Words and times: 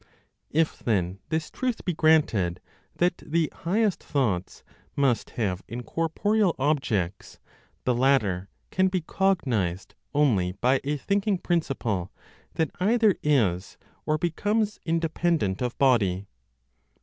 If 0.49 0.79
then 0.79 1.19
this 1.29 1.51
truth 1.51 1.85
be 1.85 1.93
granted, 1.93 2.59
that 2.95 3.17
the 3.19 3.51
highest 3.53 4.01
thoughts 4.03 4.63
must 4.95 5.29
have 5.37 5.61
incorporeal 5.67 6.55
objects, 6.57 7.37
the 7.83 7.93
latter 7.93 8.49
can 8.71 8.87
be 8.87 9.01
cognized 9.01 9.93
only 10.15 10.53
by 10.53 10.81
a 10.83 10.97
thinking 10.97 11.37
principle 11.37 12.11
that 12.55 12.71
either 12.79 13.15
is, 13.21 13.77
or 14.03 14.17
becomes 14.17 14.79
independent 14.85 15.61
of 15.61 15.77
body. 15.77 16.25